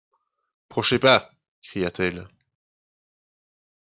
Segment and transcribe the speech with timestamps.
[0.67, 1.31] Prochez pas!
[1.61, 2.27] cria-t-elle.